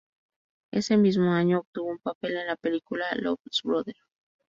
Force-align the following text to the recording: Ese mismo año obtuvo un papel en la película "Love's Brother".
Ese 0.71 0.97
mismo 0.97 1.31
año 1.31 1.59
obtuvo 1.59 1.91
un 1.91 1.99
papel 1.99 2.35
en 2.35 2.47
la 2.47 2.55
película 2.55 3.05
"Love's 3.17 3.61
Brother". 3.63 3.97